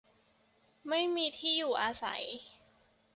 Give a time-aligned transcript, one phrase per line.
[0.89, 2.23] ไม่มีที่อยู่อาศัย